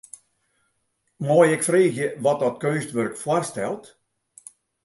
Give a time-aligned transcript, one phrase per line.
[1.25, 3.85] Mei ik freegje wat dat keunstwurk foarstelt?